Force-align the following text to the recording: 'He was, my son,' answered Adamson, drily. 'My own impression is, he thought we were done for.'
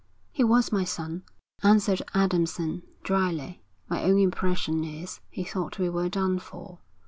'He 0.31 0.43
was, 0.43 0.71
my 0.71 0.83
son,' 0.83 1.21
answered 1.61 2.01
Adamson, 2.15 2.81
drily. 3.03 3.61
'My 3.87 4.03
own 4.03 4.17
impression 4.17 4.83
is, 4.83 5.19
he 5.29 5.43
thought 5.43 5.77
we 5.77 5.89
were 5.89 6.09
done 6.09 6.39
for.' 6.39 6.79